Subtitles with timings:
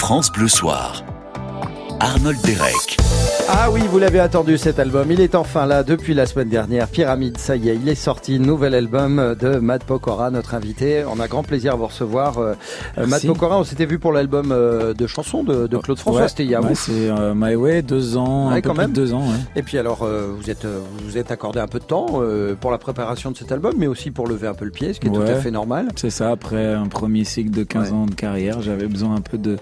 [0.00, 1.04] France Bleu Soir.
[2.00, 2.96] Arnold Derek.
[3.50, 5.10] Ah oui, vous l'avez attendu cet album.
[5.10, 6.88] Il est enfin là depuis la semaine dernière.
[6.88, 8.40] Pyramide, ça y est, il est sorti.
[8.40, 11.04] Nouvel album de Matt Pokora, notre invité.
[11.04, 12.38] On a grand plaisir à vous recevoir.
[12.38, 12.54] Euh,
[13.06, 16.28] Matt Pokora, on s'était vu pour l'album euh, de chansons de, de Claude François.
[16.28, 18.92] C'était il y a ouais, C'est euh, My Way, deux ans, un peu plus de
[18.92, 19.24] deux ans.
[19.54, 20.66] Et puis alors, vous êtes
[21.04, 22.22] vous êtes accordé un peu de temps
[22.60, 25.00] pour la préparation de cet album, mais aussi pour lever un peu le pied, ce
[25.00, 25.88] qui est tout à fait normal.
[25.96, 26.30] C'est ça.
[26.30, 29.58] Après un premier cycle de 15 ans de carrière, j'avais besoin un peu de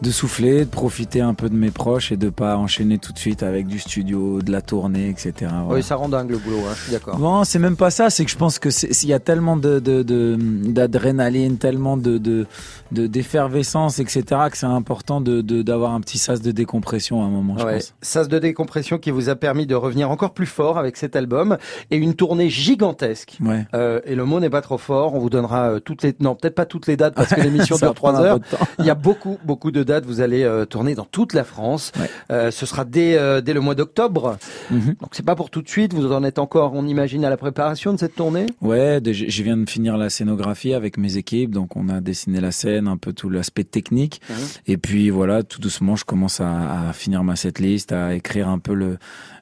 [0.00, 3.18] de souffler, de profiter un peu de mes proches et de pas enchaîner tout de
[3.18, 5.50] suite avec du studio, de la tournée, etc.
[5.68, 7.16] Oui, ça rend dingue le boulot, hein, je suis d'accord.
[7.18, 9.78] Bon, c'est même pas ça, c'est que je pense que s'il y a tellement de
[9.80, 12.46] d'adrénaline, de, tellement de
[12.92, 17.56] d'effervescence, etc., que c'est important de d'avoir un petit sas de décompression à un moment,
[17.58, 17.94] je pense.
[18.00, 21.58] Sas de décompression qui vous a permis de revenir encore plus fort avec cet album
[21.90, 23.38] et une tournée gigantesque.
[23.40, 23.66] Ouais.
[23.74, 26.34] Euh, et le mot n'est pas trop fort, on vous donnera euh, toutes les non,
[26.34, 28.38] peut-être pas toutes les dates parce que l'émission dure trois heures.
[28.78, 30.06] Il y a beaucoup beaucoup de dates.
[30.06, 31.92] Vous allez euh, tourner dans toute la France.
[32.30, 34.38] Euh, ce sera dès, euh, dès le mois d'octobre.
[34.70, 34.94] Mhm.
[35.00, 35.94] Donc c'est pas pour tout de suite.
[35.94, 38.46] Vous en êtes encore, on imagine, à la préparation de cette tournée?
[38.60, 41.50] Ouais, je viens de finir la scénographie avec mes équipes.
[41.50, 44.20] Donc on a dessiné la scène, un peu tout l'aspect technique.
[44.28, 44.36] Mhm.
[44.66, 48.58] Et puis voilà, tout doucement, je commence à, à finir ma setlist, à écrire un
[48.58, 48.98] peu le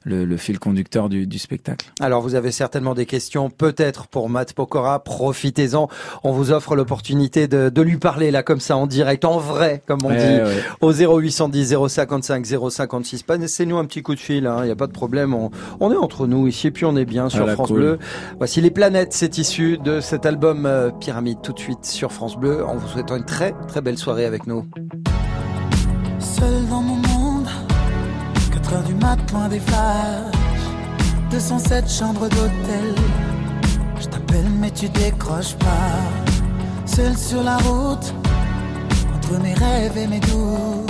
[0.07, 1.91] le, fil conducteur du, spectacle.
[1.99, 5.87] Alors vous avez certainement des questions, peut-être pour Matt Pokora, profitez-en.
[6.23, 9.99] On vous offre l'opportunité de, lui parler là comme ça en direct, en vrai, comme
[10.03, 10.36] on dit,
[10.81, 13.23] au 0810 055 056.
[13.23, 15.35] Passez-nous un petit coup de fil, il hein, n'y a pas de problème.
[15.79, 17.99] On, est entre nous ici, et puis on est bien sur France Bleu.
[18.37, 22.37] Voici les planètes, c'est issu de cet album euh, Pyramide tout de suite sur France
[22.37, 22.65] Bleu.
[22.65, 24.65] En vous souhaitant une très très belle soirée avec nous.
[26.19, 26.97] Seul dans mon
[28.85, 30.33] du mat, loin des flashs.
[31.31, 32.95] 207 chambres d'hôtel.
[33.99, 35.99] Je t'appelle, mais tu décroches pas.
[36.85, 38.13] Seul sur la route,
[39.35, 40.89] mes rêves et mes doutes.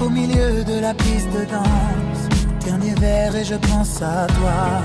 [0.00, 2.22] Au milieu de la piste de danse.
[2.64, 4.82] Dernier verre et je pense à toi.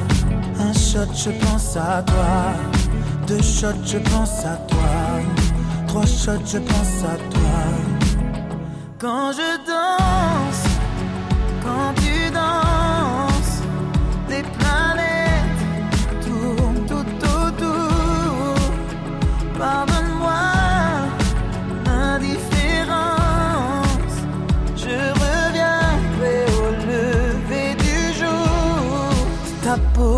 [0.59, 2.53] Un shot, je pense à toi.
[3.27, 4.93] Deux shots, je pense à toi.
[5.87, 7.57] Trois shots, je pense à toi.
[8.99, 10.64] Quand je danse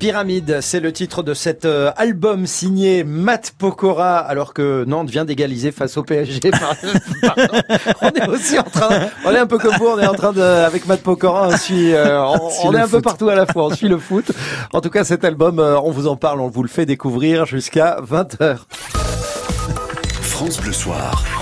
[0.00, 5.26] Pyramide, c'est le titre de cet euh, album signé Matt Pokora, alors que Nantes vient
[5.26, 6.40] d'égaliser face au PSG.
[8.00, 10.32] on est aussi en train, on est un peu comme vous, on est en train
[10.32, 12.18] de, avec Matt Pokora, on suit, euh,
[12.64, 14.32] on, est un peu partout à la fois, on suit le foot.
[14.72, 17.44] En tout cas, cet album, euh, on vous en parle, on vous le fait découvrir
[17.44, 18.56] jusqu'à 20h.
[20.22, 21.39] France Bleu Soir.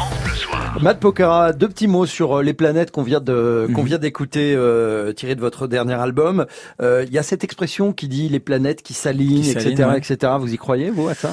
[0.80, 3.88] Matt Pokora, deux petits mots sur euh, les planètes qu'on vient de qu'on mhm.
[3.88, 6.46] vient d'écouter euh, tiré de votre dernier album.
[6.80, 10.32] Euh, il y a cette expression qui dit les planètes qui s'alignent, etc., etc.
[10.38, 11.30] Vous y croyez vous à ça?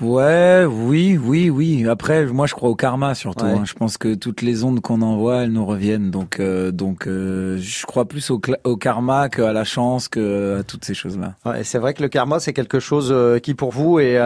[0.00, 1.86] Ouais, oui, oui, oui.
[1.88, 3.44] Après, moi, je crois au karma surtout.
[3.44, 3.64] Hein.
[3.64, 6.10] Je pense que toutes les ondes qu'on envoie, elles nous reviennent.
[6.10, 10.62] Donc, euh, donc, euh, je crois plus au, au karma qu'à la chance, que à
[10.62, 11.34] toutes ces choses-là.
[11.44, 14.18] Ouais, c'est vrai que le karma, c'est quelque chose qui, pour vous, est,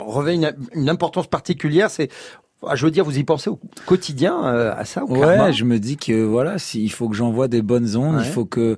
[0.00, 1.90] revêt une, une importance particulière.
[1.90, 2.08] C'est
[2.74, 5.78] je veux dire, vous y pensez au quotidien euh, à ça au Ouais, je me
[5.78, 8.76] dis que voilà, s'il faut que j'envoie des bonnes ondes, il faut que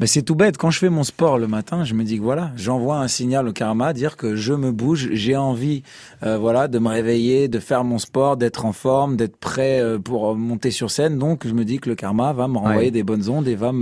[0.00, 0.56] mais c'est tout bête.
[0.58, 3.46] Quand je fais mon sport le matin, je me dis que voilà, j'envoie un signal
[3.46, 5.82] au karma, dire que je me bouge, j'ai envie,
[6.24, 9.98] euh, voilà, de me réveiller, de faire mon sport, d'être en forme, d'être prêt euh,
[9.98, 11.18] pour monter sur scène.
[11.18, 13.72] Donc, je me dis que le karma va me renvoyer des bonnes ondes et va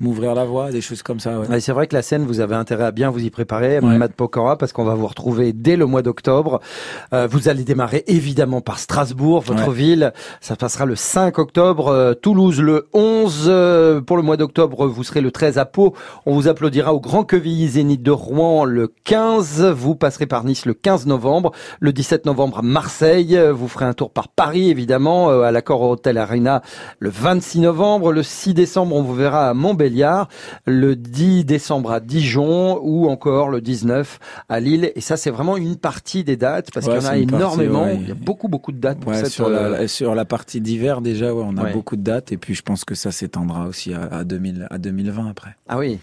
[0.00, 1.38] m'ouvrir la voie, des choses comme ça.
[1.38, 1.60] Ouais.
[1.60, 4.56] c'est vrai que la scène, vous avez intérêt à bien vous y préparer, Matt Pokora,
[4.56, 6.60] parce qu'on va vous retrouver dès le mois d'octobre.
[7.12, 10.12] Euh, vous allez démarrer évidemment par Strasbourg, votre ville.
[10.40, 11.86] Ça passera le 5 octobre.
[11.86, 14.02] Euh, Toulouse le 11.
[14.04, 15.94] pour le mois d'octobre, vous serez le 13 à Pau.
[16.26, 19.62] On vous applaudira au Grand Quevilly Zénith de Rouen le 15.
[19.66, 21.52] Vous passerez par Nice le 15 novembre.
[21.78, 23.40] Le 17 novembre à Marseille.
[23.52, 26.62] Vous ferez un tour par Paris, évidemment, euh, à l'accord Hotel Arena
[26.98, 28.10] le 26 novembre.
[28.10, 30.26] Le 6 décembre, on vous verra à Montbéliard.
[30.64, 34.18] Le 10 décembre à Dijon ou encore le 19
[34.48, 34.90] à Lille.
[34.96, 37.86] Et ça, c'est vraiment une partie des dates parce qu'il y en a énormément.
[37.86, 39.28] Il y a beaucoup, beaucoup de dates pour cette...
[39.28, 42.32] Sur la, euh, sur la partie d'hiver, déjà, on a beaucoup de dates.
[42.32, 45.56] Et puis, je pense que ça s'étendra aussi à, à, 2000, à 2020 après.
[45.68, 45.98] Ah oui.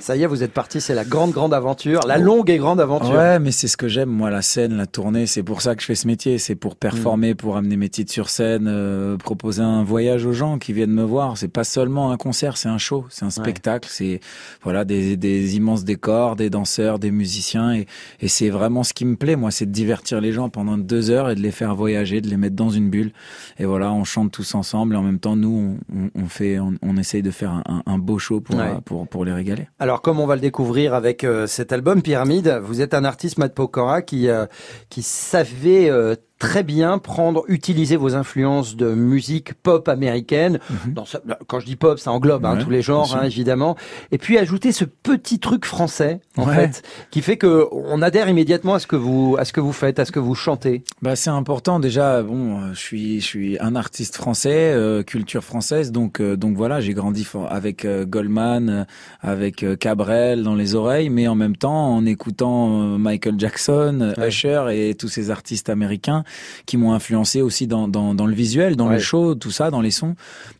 [0.00, 2.80] Ça y est, vous êtes parti, c'est la grande, grande aventure, la longue et grande
[2.80, 3.14] aventure.
[3.14, 5.82] Ouais, mais c'est ce que j'aime, moi, la scène, la tournée, c'est pour ça que
[5.82, 9.62] je fais ce métier, c'est pour performer, pour amener mes titres sur scène, euh, proposer
[9.62, 11.36] un voyage aux gens qui viennent me voir.
[11.36, 14.20] C'est pas seulement un concert, c'est un show, c'est un spectacle, c'est
[14.62, 17.86] voilà des, des, immenses décors, des danseurs, des musiciens, et,
[18.20, 21.10] et c'est vraiment ce qui me plaît, moi, c'est de divertir les gens pendant deux
[21.10, 23.12] heures et de les faire voyager, de les mettre dans une bulle.
[23.58, 26.74] Et voilà, on chante tous ensemble, et en même temps, nous, on, on fait, on,
[26.80, 28.56] on, essaye de faire un, un beau show pour,
[28.86, 29.68] pour, pour les régaler.
[29.78, 33.38] Alors, comme on va le découvrir avec euh, cet album Pyramide, vous êtes un artiste,
[33.38, 34.46] Matt Pokora, qui, euh,
[34.88, 40.58] qui savait euh, très bien prendre, utiliser vos influences de musique pop américaine.
[40.70, 40.94] Mhm.
[40.94, 41.04] Dans
[41.46, 43.76] quand je dis pop, ça englobe hein, tous les genres, hein, évidemment.
[44.10, 48.74] Et puis ajouter ce petit truc français, en fait, qui fait que on adhère immédiatement
[48.74, 50.82] à ce que vous, à ce que vous faites, à ce que vous chantez.
[51.02, 52.22] Bah, c'est important déjà.
[52.22, 56.56] Bon, euh, je suis, je suis un artiste français, euh, culture française, donc, euh, donc
[56.56, 58.86] voilà, j'ai grandi avec Goldman,
[59.20, 64.94] avec Cabrel dans les oreilles, mais en même temps en écoutant Michael Jackson, Usher et
[64.94, 66.24] tous ces artistes américains
[66.66, 69.80] qui m'ont influencé aussi dans, dans, dans, le visuel, dans le show, tout ça, dans
[69.80, 70.14] les sons.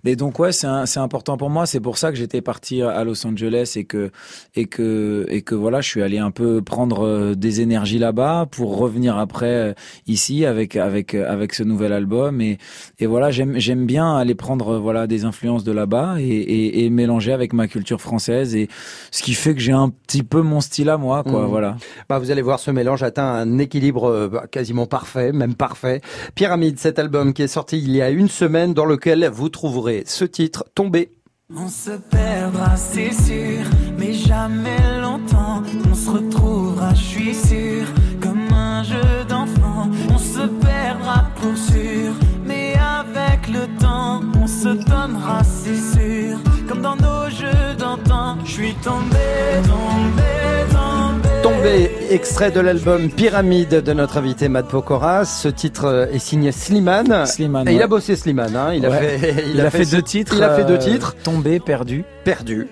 [0.05, 1.67] Et donc ouais, c'est important pour moi.
[1.67, 4.11] C'est pour ça que j'étais parti à Los Angeles et que
[4.55, 8.47] et que et que voilà, je suis allé un peu prendre euh, des énergies là-bas
[8.51, 9.73] pour revenir après euh,
[10.07, 12.59] ici avec avec avec ce nouvel album et
[12.99, 16.91] et voilà, j'aime j'aime bien aller prendre voilà des influences de là-bas et, et, et,
[16.91, 18.69] mélanger avec ma culture française et
[19.11, 21.51] ce qui fait que j'ai un petit peu mon style à moi quoi, mmh.
[21.51, 21.77] voilà.
[22.09, 26.01] Bah vous allez voir ce mélange atteint un équilibre euh, bah, quasiment parfait, même parfait.
[26.35, 30.05] Pyramide, cet album qui est sorti il y a une semaine dans lequel vous trouverez
[30.07, 31.13] ce titre, Tombé.
[31.55, 33.67] On se perdra, c'est sûr,
[33.99, 35.63] mais jamais longtemps.
[35.91, 37.85] On se retrouvera, je suis sûr,
[38.23, 39.91] comme un jeu d'enfant.
[40.11, 42.15] On se perdra pour sûr,
[42.47, 48.39] mais avec le temps, on se donnera, c'est sûr, comme dans nos jeux d'antan.
[48.47, 49.29] Je suis tombé,
[52.11, 55.25] extrait de l'album Pyramide de notre invité Matt Pokora.
[55.25, 57.27] Ce titre est signé Slimane.
[57.27, 57.69] Slimane.
[57.69, 58.57] Et il a bossé Slimane.
[58.57, 58.75] Hein.
[58.75, 60.35] Il, a fait, il, a, fait, deux titres.
[60.37, 61.15] Il a fait deux euh, titres.
[61.23, 62.05] Tombé, perdu.
[62.25, 62.69] Perdu.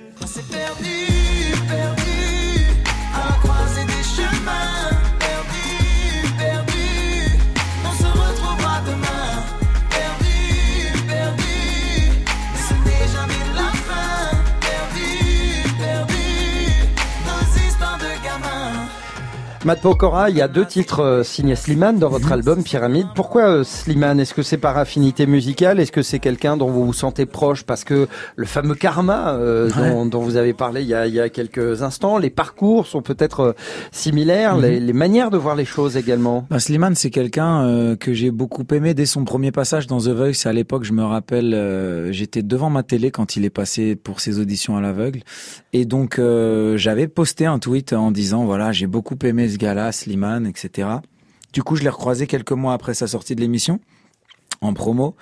[19.68, 23.08] Matt Pokora, il y a deux titres euh, signés Slimane dans votre album Pyramide.
[23.14, 24.18] Pourquoi euh, Slimane?
[24.18, 25.78] Est-ce que c'est par affinité musicale?
[25.78, 27.64] Est-ce que c'est quelqu'un dont vous vous sentez proche?
[27.64, 29.68] Parce que le fameux karma euh,
[30.06, 33.02] dont, vous avez parlé il y, a, il y a quelques instants, les parcours sont
[33.02, 33.54] peut-être
[33.92, 34.62] similaires, mhm.
[34.62, 36.46] les, manières de voir les choses également.
[36.48, 40.46] Bah, Slimane, c'est quelqu'un que j'ai beaucoup aimé dès son premier passage dans The Voice.
[40.46, 44.38] À l'époque, je me rappelle, j'étais devant ma télé quand il est passé pour ses
[44.38, 45.20] auditions à l'aveugle.
[45.75, 46.18] Et donc,
[46.76, 50.88] j'avais posté un tweet en disant, voilà, j'ai beaucoup aimé ce Slimane, etc.
[51.52, 53.80] Du coup, je l'ai recroisé quelques mois après sa sortie de l'émission
[54.60, 55.14] en promo.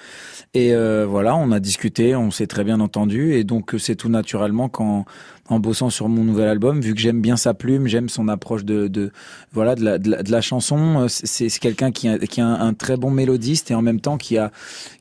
[0.55, 3.35] Et euh, voilà, on a discuté, on s'est très bien entendu.
[3.35, 5.05] Et donc, c'est tout naturellement quand
[5.49, 8.65] en bossant sur mon nouvel album, vu que j'aime bien sa plume, j'aime son approche
[8.65, 9.13] de, de
[9.53, 11.03] voilà de la, de la, chanson.
[11.03, 14.17] Euh, c'est quelqu'un qui a, qui a un, très bon mélodiste et en même temps
[14.19, 14.51] qui a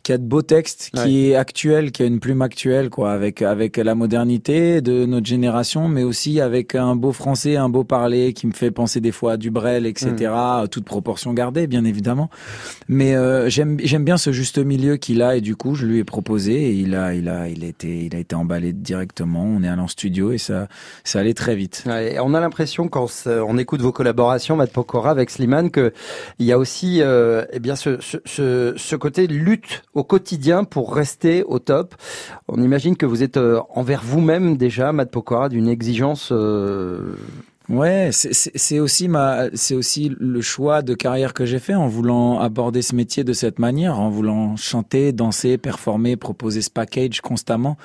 [0.03, 3.41] qui a de beaux textes, qui est actuel, qui a une plume actuelle quoi, avec
[3.41, 8.33] avec la modernité de notre génération, mais aussi avec un beau français, un beau parler
[8.33, 10.31] qui me fait penser des fois à du Brel, etc.
[10.31, 10.67] Mm.
[10.67, 12.29] Toute proportion gardée, bien évidemment.
[12.87, 15.99] Mais euh, j'aime j'aime bien ce juste milieu qu'il a et du coup je lui
[15.99, 19.43] ai proposé et il a il a il a été il a été emballé directement.
[19.43, 20.67] On est allé en studio et ça,
[21.03, 21.83] ça allait très vite.
[21.87, 25.93] on a l'impression quand on écoute vos collaborations, Matt Pokora avec Slimane, que
[26.39, 30.93] il y a aussi, euh, eh bien, ce, ce, ce, côté lutte au quotidien pour
[30.93, 31.95] rester au top.
[32.47, 36.29] On imagine que vous êtes euh, envers vous-même déjà, Matt Pokora, d'une exigence.
[36.31, 37.15] Euh...
[37.67, 42.39] Ouais, c'est aussi ma, c'est aussi le choix de carrière que j'ai fait en voulant
[42.39, 47.75] aborder ce métier de cette manière, en voulant chanter, danser, performer, proposer ce package constamment.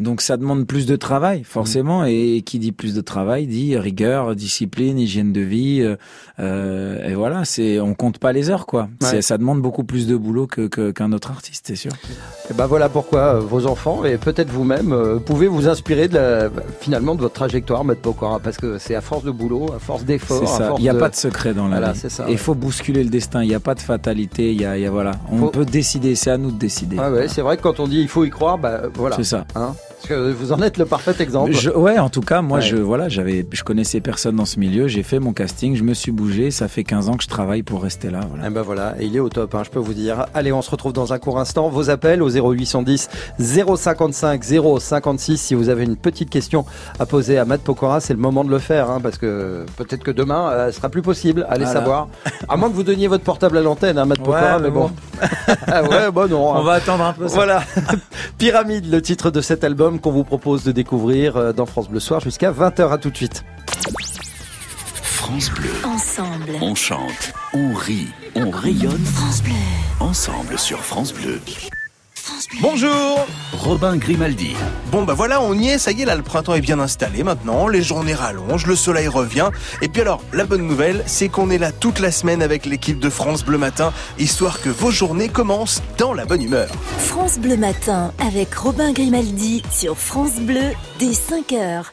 [0.00, 2.02] Donc ça demande plus de travail, forcément.
[2.02, 2.06] Mm.
[2.08, 5.82] Et qui dit plus de travail dit rigueur, discipline, hygiène de vie.
[5.82, 5.96] Euh,
[6.38, 8.88] euh et voilà, c'est on compte pas les heures, quoi.
[9.00, 11.92] Ça demande beaucoup plus de boulot que qu'un autre artiste, c'est sûr.
[12.50, 16.14] Et ben voilà pourquoi euh, vos enfants et peut-être vous-même euh, pouvez vous inspirer de
[16.14, 19.78] la, finalement de votre trajectoire, Maître Pokora, parce que c'est à force de boulot, à
[19.78, 20.48] force d'efforts.
[20.48, 20.74] C'est ça.
[20.78, 22.00] Il n'y a pas de secret dans la vie.
[22.28, 23.42] Il faut bousculer le destin.
[23.42, 24.52] Il n'y a pas de fatalité.
[24.52, 25.12] Il y a, y a, voilà.
[25.30, 26.14] On peut décider.
[26.14, 26.96] C'est à nous de décider.
[26.98, 29.16] Ah ouais, c'est vrai que quand on dit il faut y croire, bah voilà.
[29.16, 29.44] C'est ça.
[29.54, 29.74] Hein
[30.10, 31.52] vous en êtes le parfait exemple.
[31.52, 34.88] Je, ouais, en tout cas, moi, je voilà, j'avais, je connaissais personne dans ce milieu.
[34.88, 36.50] J'ai fait mon casting, je me suis bougé.
[36.50, 38.20] Ça fait 15 ans que je travaille pour rester là.
[38.28, 38.44] Voilà.
[38.44, 39.54] Et eh ben voilà, et il est au top.
[39.54, 40.26] Hein, je peux vous dire.
[40.34, 41.68] Allez, on se retrouve dans un court instant.
[41.68, 45.36] Vos appels au 0810 055 056.
[45.38, 46.64] Si vous avez une petite question
[46.98, 50.02] à poser à Matt Pokora, c'est le moment de le faire, hein, parce que peut-être
[50.02, 51.46] que demain, euh, ce sera plus possible.
[51.48, 52.08] Allez savoir.
[52.48, 54.90] À moins que vous donniez votre portable à l'antenne, hein, Matt Pokora, mais, bon.
[55.66, 56.52] Ah ouais, bon non.
[56.56, 57.28] On va attendre un peu.
[57.28, 57.34] Ça.
[57.34, 57.62] Voilà.
[58.38, 62.00] Pyramide, le titre de cet album qu'on vous propose de découvrir euh, dans France Bleu
[62.00, 62.92] Soir jusqu'à 20h.
[62.92, 63.44] À tout de suite.
[65.02, 65.70] France Bleu.
[65.84, 66.50] Ensemble.
[66.60, 69.04] On chante, on rit, on rayonne.
[69.04, 69.52] France Bleu.
[70.00, 71.40] Ensemble sur France Bleu.
[72.60, 74.54] Bonjour Robin Grimaldi.
[74.90, 77.22] Bon bah voilà, on y est, ça y est, là le printemps est bien installé
[77.22, 79.50] maintenant, les journées rallongent, le soleil revient.
[79.82, 82.98] Et puis alors, la bonne nouvelle, c'est qu'on est là toute la semaine avec l'équipe
[82.98, 86.68] de France Bleu Matin, histoire que vos journées commencent dans la bonne humeur.
[86.98, 91.84] France Bleu Matin avec Robin Grimaldi sur France Bleu dès 5h.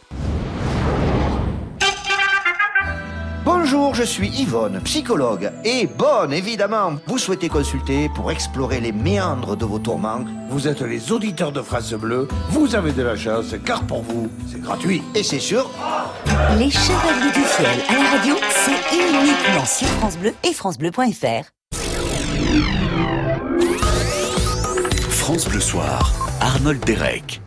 [3.50, 5.54] Bonjour, je suis Yvonne, psychologue.
[5.64, 10.26] Et bonne, évidemment, vous souhaitez consulter pour explorer les méandres de vos tourments.
[10.50, 14.30] Vous êtes les auditeurs de France Bleu, vous avez de la chance, car pour vous,
[14.52, 15.02] c'est gratuit.
[15.16, 15.72] Et c'est sûr.
[16.60, 21.46] Les Chevaliers du Ciel à la radio, c'est uniquement sur France Bleu et FranceBleu.fr.
[25.10, 26.12] France Bleu Soir,
[26.42, 27.42] Arnold Derek.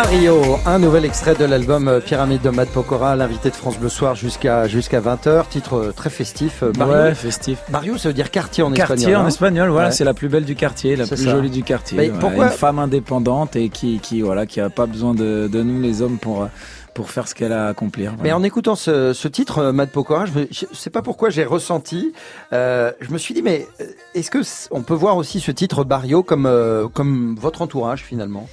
[0.00, 3.90] Rio, un nouvel extrait de l'album euh, Pyramide de Matt Pokora, l'invité de France Bleu
[3.90, 6.62] Soir jusqu'à jusqu'à 20h, titre euh, très festif.
[6.62, 7.58] Euh, ouais, festif.
[7.68, 8.88] Barrio, ça veut dire quartier en espagnol.
[8.88, 9.28] Quartier en hein.
[9.28, 12.10] espagnol, voilà, c'est la plus belle du quartier, la plus jolie du quartier.
[12.18, 12.46] pourquoi...
[12.46, 16.00] Une femme indépendante et qui qui voilà, qui a pas besoin de, de nous les
[16.00, 16.48] hommes pour
[16.94, 18.14] pour faire ce qu'elle a à accomplir.
[18.22, 22.12] Mais en écoutant ce, ce titre, Matt Pokora, je, ne sais pas pourquoi j'ai ressenti,
[22.52, 23.66] euh, je me suis dit, mais
[24.14, 26.48] est-ce que on peut voir aussi ce titre Barrio comme
[26.94, 28.48] comme votre entourage finalement?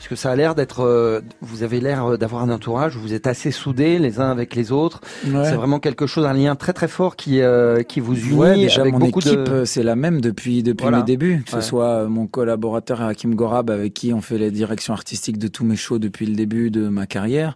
[0.00, 3.12] Parce que ça a l'air d'être, euh, vous avez l'air d'avoir un entourage où vous
[3.12, 5.02] êtes assez soudés les uns avec les autres.
[5.22, 8.32] C'est vraiment quelque chose, un lien très très fort qui euh, qui vous unit.
[8.32, 9.66] Ouais, déjà avec mon beaucoup équipe, de...
[9.66, 11.42] c'est la même depuis depuis mes débuts.
[11.44, 15.48] Que ce soit mon collaborateur Hakim Gorab avec qui on fait les directions artistiques de
[15.48, 17.54] tous mes shows depuis le début de ma carrière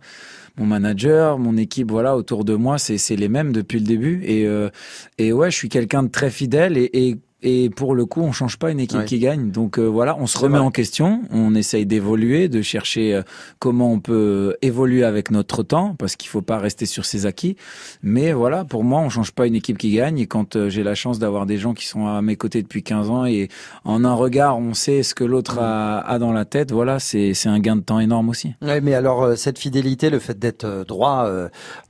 [0.57, 4.23] mon manager, mon équipe, voilà, autour de moi, c'est c'est les mêmes depuis le début.
[4.25, 4.69] Et euh,
[5.17, 8.33] et ouais, je suis quelqu'un de très fidèle et, et et pour le coup, on
[8.33, 9.51] change pas une équipe qui gagne.
[9.51, 13.21] Donc voilà, on se remet en question, on essaye d'évoluer, de chercher
[13.59, 17.57] comment on peut évoluer avec notre temps, parce qu'il faut pas rester sur ses acquis.
[18.03, 20.19] Mais voilà, pour moi, on change pas une équipe qui gagne.
[20.19, 23.11] Et quand j'ai la chance d'avoir des gens qui sont à mes côtés depuis 15
[23.11, 23.49] ans et
[23.85, 27.35] en un regard, on sait ce que l'autre a, a, dans la tête, voilà, c'est
[27.45, 28.55] un gain de temps énorme aussi.
[28.63, 31.31] Ouais, mais alors cette fidélité, le fait d'être droit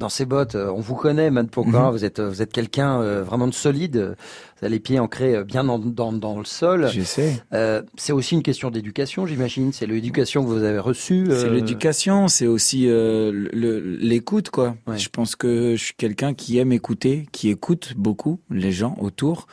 [0.00, 1.92] dans ses bottes, on vous connaît, Matt Poker, mhm.
[1.92, 4.16] vous êtes vous êtes quelqu'un vraiment de solide
[4.62, 6.88] les pieds ancrés euh, bien dans, dans, dans le sol.
[6.90, 7.42] J'essaie.
[7.52, 9.72] Euh, c'est aussi une question d'éducation, j'imagine.
[9.72, 11.26] C'est l'éducation que vous avez reçue.
[11.28, 14.76] C'est euh, l'éducation, c'est aussi euh, l'écoute, quoi.
[14.96, 19.46] Je pense que je suis quelqu'un qui aime écouter, qui écoute beaucoup les gens autour,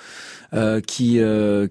[0.88, 1.20] qui,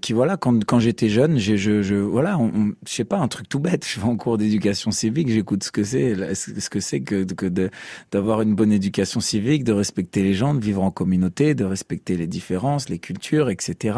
[0.01, 3.27] qui voilà, quand, quand j'étais jeune, je, je, je voilà, on, je sais pas, un
[3.27, 3.85] truc tout bête.
[3.87, 7.69] Je vais en cours d'éducation civique, j'écoute ce que c'est, ce que c'est que, que
[8.11, 12.17] d'avoir une bonne éducation civique, de respecter les gens, de vivre en communauté, de respecter
[12.17, 13.97] les différences, les cultures etc.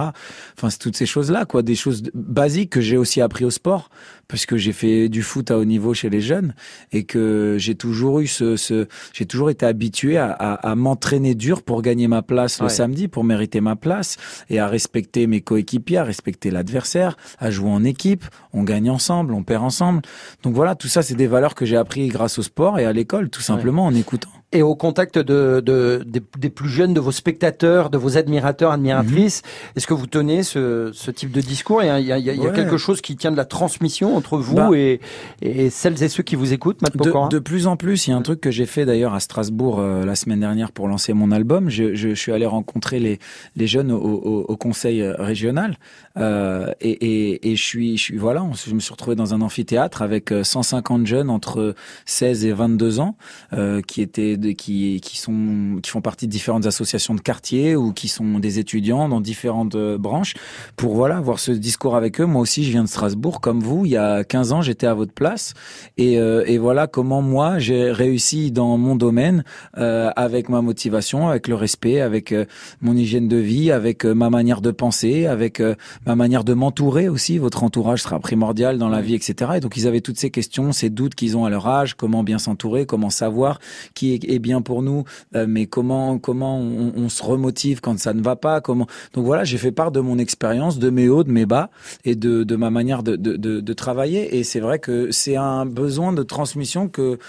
[0.57, 3.89] Enfin, c'est toutes ces choses-là, quoi, des choses basiques que j'ai aussi appris au sport,
[4.27, 6.55] parce que j'ai fait du foot à haut niveau chez les jeunes
[6.91, 11.61] et que j'ai toujours eu ce, ce j'ai toujours été habitué à, à, m'entraîner dur
[11.61, 14.17] pour gagner ma place le samedi, pour mériter ma place
[14.49, 18.25] et à respecter mes coéquipiers, à respecter l'adversaire, à jouer en équipe.
[18.53, 20.01] On gagne ensemble, on perd ensemble.
[20.41, 22.93] Donc voilà, tout ça, c'est des valeurs que j'ai appris grâce au sport et à
[22.93, 27.11] l'école, tout simplement en écoutant et au contact de, de des, plus jeunes de vos
[27.11, 29.41] spectateurs, de vos admirateurs, admiratrices.
[29.43, 29.71] Mhm.
[29.75, 31.81] Est-ce que vous tenez ce, ce, type de discours?
[31.81, 33.45] Il y a, il y a, il y a quelque chose qui tient de la
[33.45, 34.69] transmission entre vous bah.
[34.75, 35.01] et,
[35.41, 38.13] et, celles et ceux qui vous écoutent, Matt de, de, plus en plus, il y
[38.13, 41.13] a un truc que j'ai fait d'ailleurs à Strasbourg euh, la semaine dernière pour lancer
[41.13, 41.69] mon album.
[41.69, 43.19] Je, je, je suis allé rencontrer les,
[43.55, 45.77] les jeunes au, au, au conseil régional
[46.17, 49.41] euh, et, et, et, je suis, je suis voilà, je me suis retrouvé dans un
[49.41, 53.15] amphithéâtre avec 150 euh, jeunes entre 16 et 22 ans
[53.53, 57.93] euh, qui étaient qui, qui, sont, qui font partie de différentes associations de quartier ou
[57.93, 60.35] qui sont des étudiants dans différentes euh, branches
[60.75, 62.25] pour voilà avoir ce discours avec eux.
[62.25, 63.85] Moi aussi, je viens de Strasbourg, comme vous.
[63.85, 65.53] Il y a 15 ans, j'étais à votre place.
[65.97, 69.43] Et, euh, et voilà comment moi, j'ai réussi dans mon domaine
[69.77, 72.33] euh, avec ma motivation, avec le respect, avec
[72.81, 75.61] mon hygiène de vie, avec ma manière de penser, avec
[76.05, 77.37] ma manière de m'entourer aussi.
[77.37, 79.53] Votre entourage sera primordial dans la vie, etc.
[79.55, 82.23] Et donc, ils avaient toutes ces questions, ces doutes qu'ils ont à leur âge, comment
[82.23, 83.59] bien s'entourer, comment savoir
[83.93, 85.03] qui est bien pour nous,
[85.35, 88.87] euh, mais comment comment on, se remotive quand ça ne va pas, comment.
[89.13, 91.69] Donc voilà, j'ai fait part de mon expérience, de mes hauts, de mes bas,
[92.05, 94.37] et de, de ma manière de, de, de, de travailler.
[94.37, 97.19] Et c'est vrai que c'est un besoin de transmission que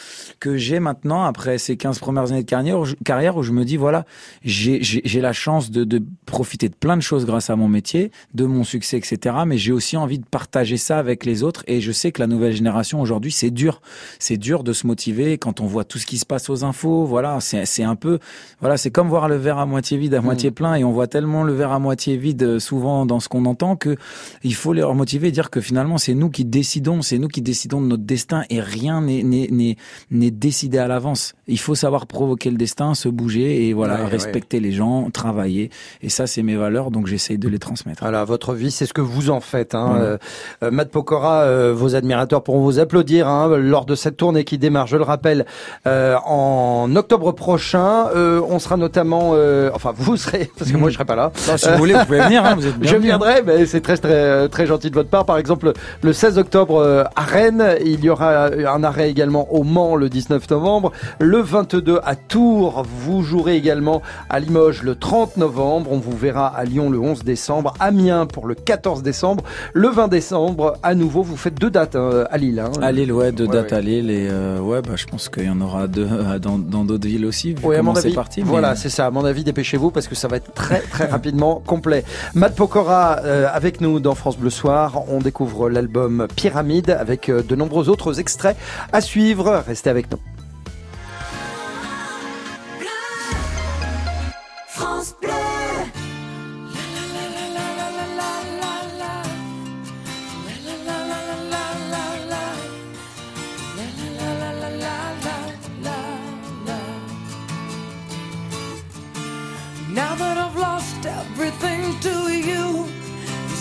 [0.40, 3.52] que j'ai maintenant après ces 15 premières années de carrière, où je, carrière où je
[3.52, 4.04] me dis voilà,
[4.42, 8.10] j'ai j'ai la chance de, de profiter de plein de choses grâce à mon métier,
[8.34, 9.36] de mon succès, etc.
[9.46, 11.64] Mais j'ai aussi envie de partager ça avec les autres.
[11.66, 13.80] Et je sais que la nouvelle génération aujourd'hui, c'est dur,
[14.18, 17.04] c'est dur de se motiver quand on voit tout ce qui se passe aux infos
[17.04, 18.18] voilà, c'est un peu,
[18.60, 20.24] voilà, c'est comme voir le verre à moitié vide, à mm.
[20.24, 23.28] moitié plein, et on voit tellement le verre à moitié vide euh, souvent dans ce
[23.28, 23.96] qu'on entend que
[24.42, 27.42] il faut les remotiver et dire que finalement c'est nous qui décidons, c'est nous qui
[27.42, 29.76] décidons de notre destin et rien n'est
[30.10, 31.34] décidé à l'avance.
[31.46, 35.70] Il faut savoir provoquer le destin, se bouger et voilà, respecter les gens, travailler.
[36.02, 38.02] Et ça, c'est mes valeurs, donc j'essaye de les transmettre.
[38.02, 39.74] Voilà, votre vie, c'est ce que vous en faites.
[39.74, 39.96] Hein.
[39.98, 40.18] Euh,
[40.62, 44.86] euh, Matt Pokora, vos admirateurs pourront vous applaudir hein, lors de cette tournée qui démarre,
[44.86, 45.46] je le rappelle,
[45.86, 48.08] en octobre prochain.
[48.14, 51.30] Euh, on sera notamment, euh, enfin vous serez, parce que moi je serai pas là.
[51.34, 52.44] si vous voulez, vous pouvez venir.
[52.44, 55.24] Hein, vous êtes je viendrai, mais c'est très très très gentil de votre part.
[55.24, 59.62] Par exemple, le 16 octobre euh, à Rennes, il y aura un arrêt également au
[59.62, 60.92] Mans le 19 novembre.
[61.18, 65.90] Le 22 à Tours, vous jouerez également à Limoges le 30 novembre.
[65.92, 70.08] On vous verra à Lyon le 11 décembre, Amiens pour le 14 décembre, le 20
[70.08, 70.78] décembre.
[70.82, 72.60] À nouveau, vous faites deux dates hein, à Lille.
[72.60, 72.70] Hein.
[72.82, 74.28] À Lille, ouais, deux dates à Lille et
[74.60, 76.08] ouais, bah, je pense qu'il y en aura deux
[76.40, 77.54] dans, d'autres villes aussi.
[77.54, 78.42] Vu comment c'est parti.
[78.42, 79.06] Voilà, c'est ça.
[79.06, 82.04] À mon avis, dépêchez-vous parce que ça va être très très rapidement complet.
[82.34, 85.04] Matt Pokora euh, avec nous dans France Bleu Soir.
[85.08, 88.56] On découvre l'album Pyramide avec euh, de nombreux autres extraits
[88.92, 89.62] à suivre.
[89.66, 90.18] Restez avec nous.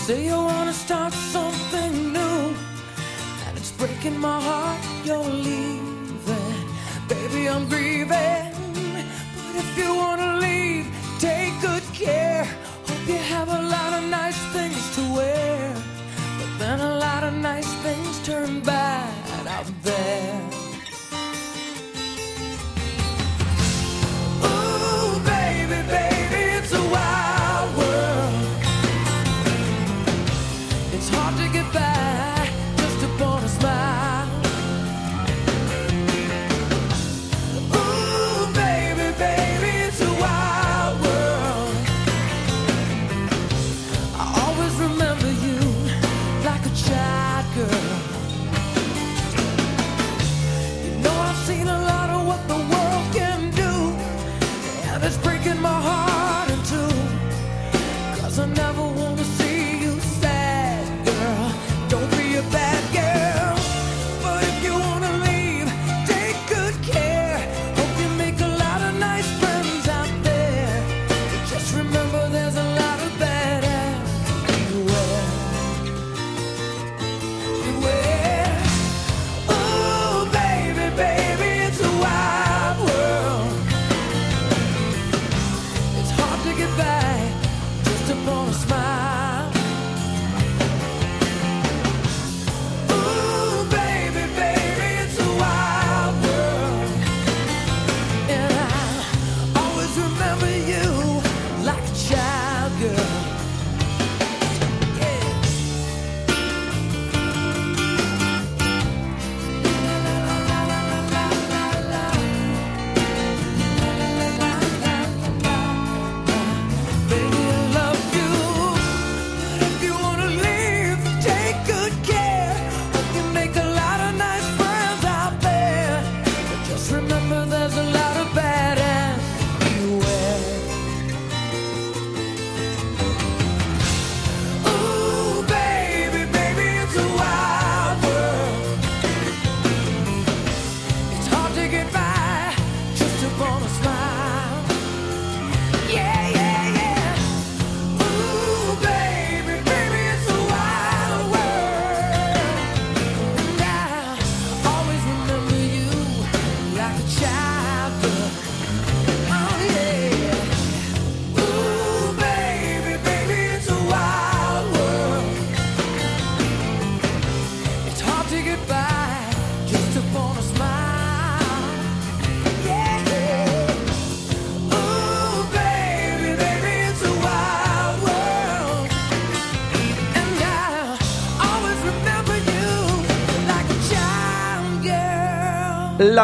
[0.06, 2.54] Say you wanna start something new,
[3.46, 6.68] and it's breaking my heart you're leaving.
[7.08, 8.52] Baby, I'm grieving.
[9.34, 10.86] But if you wanna leave,
[11.18, 12.44] take good care.
[12.86, 15.74] Hope you have a lot of nice things to wear.
[16.38, 18.73] But then a lot of nice things turn bad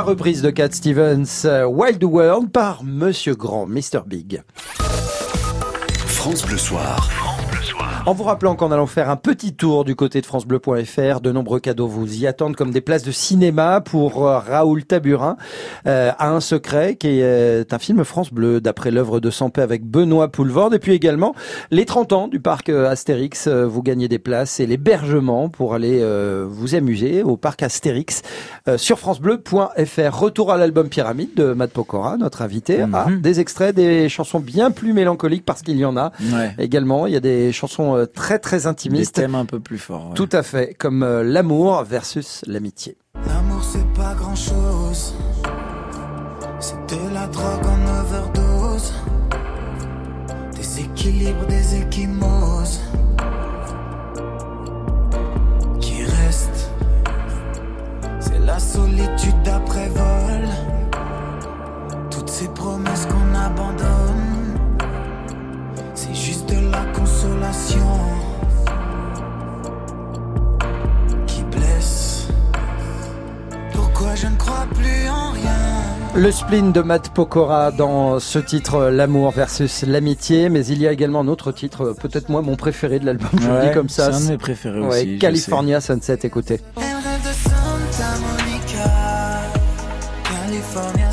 [0.01, 4.01] La reprise de Cat Stevens, euh, Wild World par Monsieur Grand, Mr.
[4.07, 4.43] Big.
[6.07, 7.20] France Bleu Soir.
[8.07, 11.61] En vous rappelant qu'en allant faire un petit tour du côté de francebleu.fr, de nombreux
[11.61, 15.37] cadeaux vous y attendent comme des places de cinéma pour euh, Raoul Taburin
[15.87, 19.85] euh, à un secret qui est un film France Bleu d'après l'œuvre de Sampé avec
[19.85, 21.35] Benoît Poulvorde et puis également
[21.71, 26.03] les 30 ans du parc euh, Astérix, vous gagnez des places et l'hébergement pour aller
[26.49, 28.23] vous amuser au parc Astérix
[28.77, 30.19] sur francebleu.fr.
[30.19, 34.71] Retour à l'album Pyramide de Matt Pokora, notre invité, à des extraits des chansons bien
[34.71, 36.55] plus mélancoliques parce qu'il y en a Ouais.
[36.59, 39.15] également, il y a des chansons euh, très très Des intimistes.
[39.17, 40.09] thèmes un peu plus forts.
[40.11, 40.15] ouais.
[40.15, 42.97] Tout à fait, comme euh, l'amour versus l'amitié.
[43.27, 45.15] L'amour c'est pas grand chose.
[46.61, 48.93] C'est de la drogue en overdose.
[50.57, 52.81] Des équilibres, des échymoses.
[55.81, 56.71] Qui restent.
[58.21, 60.49] C'est la solitude d'après vol.
[62.11, 63.90] Toutes ces promesses qu'on abandonne.
[67.41, 67.87] La consolation.
[71.27, 72.29] Qui blesse.
[73.73, 75.51] Pourquoi je ne crois plus en rien?
[76.17, 80.93] Le spleen de Matt Pokora dans ce titre L'amour versus l'amitié, mais il y a
[80.93, 84.13] également un autre titre, peut-être moi mon préféré de l'album, je le dis comme ça.
[84.13, 85.15] C'est un de mes préférés Ouais, aussi.
[85.15, 86.61] je California Sunset, écoutez.
[86.77, 88.91] Elle rêve de Santa Monica,
[90.25, 91.13] California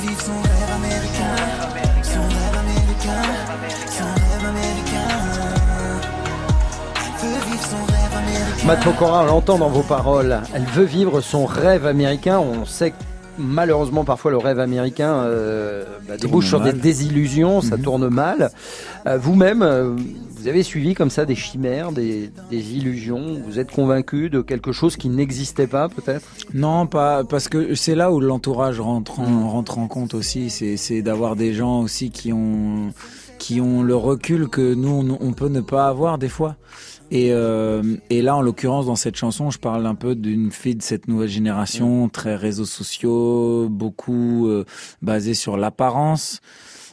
[0.00, 1.36] vivre son rêve américain,
[2.02, 3.22] son rêve américain,
[3.86, 4.80] son rêve américain.
[8.66, 12.38] Matt Pokora, on l'entend dans vos paroles, elle veut vivre son rêve américain.
[12.38, 12.94] On sait
[13.38, 17.82] malheureusement parfois le rêve américain euh, bah, débouche sur des désillusions, ça Mhm.
[17.82, 18.50] tourne mal.
[19.06, 19.94] Euh, Vous-même, euh,
[20.36, 23.40] vous avez suivi comme ça des chimères, des, des illusions.
[23.46, 26.24] Vous êtes convaincu de quelque chose qui n'existait pas peut-être?
[26.54, 29.46] Non, pas parce que c'est là où l'entourage rentre en, Mm.
[29.48, 30.50] rentre en compte aussi.
[30.50, 32.92] C'est c'est d'avoir des gens aussi qui ont
[33.38, 34.90] qui ont le recul que nous
[35.20, 36.56] on, on peut ne pas avoir des fois.
[37.10, 40.76] Et, euh, et là, en l'occurrence, dans cette chanson, je parle un peu d'une fille
[40.76, 44.64] de cette nouvelle génération, très réseaux sociaux, beaucoup euh,
[45.02, 46.40] basée sur l'apparence.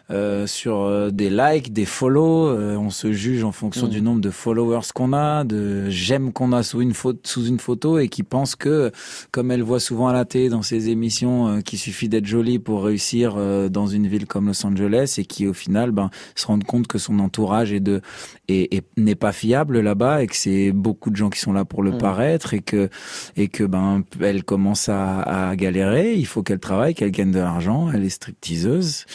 [0.09, 2.49] Euh, sur euh, des likes, des follow.
[2.49, 3.89] on se juge en fonction mm.
[3.89, 7.59] du nombre de followers qu'on a, de j'aime qu'on a sous une photo, sous une
[7.59, 8.91] photo, et qui pense que,
[9.31, 12.83] comme elle voit souvent à la télé dans ses émissions, qu'il suffit d'être jolie pour
[12.83, 13.35] réussir
[13.69, 16.97] dans une ville comme Los Angeles, et qui au final, ben, se rende compte que
[16.97, 18.01] son entourage est de
[18.47, 21.83] et, n'est pas fiable là-bas, et que c'est beaucoup de gens qui sont là pour
[21.83, 21.97] le mm.
[21.97, 22.89] paraître, et que
[23.35, 26.15] et que ben elle commence à, à galérer.
[26.15, 27.89] Il faut qu'elle travaille, qu'elle gagne de l'argent.
[27.93, 29.05] Elle est stripteaseuse.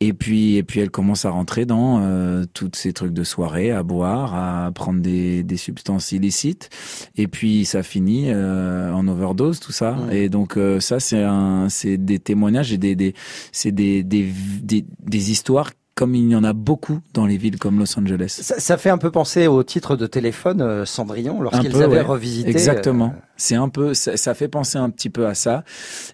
[0.00, 3.70] Et puis, et puis elle commence à rentrer dans euh, toutes ces trucs de soirée,
[3.70, 6.70] à boire, à prendre des, des substances illicites.
[7.16, 9.96] Et puis ça finit euh, en overdose, tout ça.
[10.10, 13.14] Et donc euh, ça, c'est un, c'est des témoignages et des, des
[13.52, 14.28] c'est des, des,
[14.62, 18.38] des, des histoires comme il y en a beaucoup dans les villes comme Los Angeles.
[18.40, 22.50] Ça, ça fait un peu penser au titre de téléphone euh, Cendrillon lorsqu'ils avaient revisité.
[22.50, 23.06] Exactement.
[23.16, 25.64] Euh, c'est un peu, ça, ça, fait penser un petit peu à ça.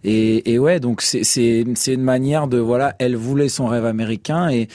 [0.03, 4.69] Et, et ouais, donc c'est une manière de voilà, elle voulait son rêve américain et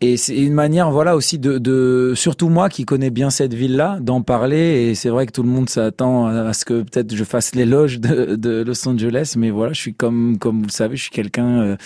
[0.00, 3.98] et c'est une manière, voilà, aussi de, de, surtout moi qui connais bien cette ville-là,
[4.00, 4.90] d'en parler.
[4.90, 7.98] Et c'est vrai que tout le monde s'attend à ce que peut-être je fasse l'éloge
[7.98, 11.10] de, de, Los Angeles, mais voilà, je suis comme, comme vous le savez, je suis
[11.10, 11.76] quelqu'un euh,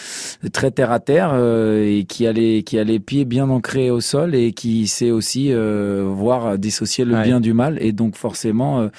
[0.43, 3.49] de très terre à terre euh, et qui a les, qui a les pieds bien
[3.49, 7.79] ancrés au sol et qui sait aussi euh, voir dissocier le bien du mal.
[7.81, 8.91] Et donc forcément,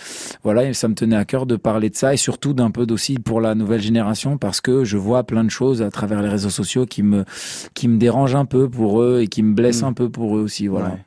[0.43, 3.19] voilà, ça me tenait à cœur de parler de ça et surtout d'un peu d'aussi
[3.19, 6.49] pour la nouvelle génération parce que je vois plein de choses à travers les réseaux
[6.49, 7.25] sociaux qui me,
[7.75, 9.85] qui me dérangent un peu pour eux et qui me blesse mm.
[9.85, 10.67] un peu pour eux aussi.
[10.67, 10.97] Voilà.